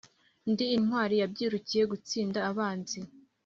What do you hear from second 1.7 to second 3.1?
gutsinda abanzi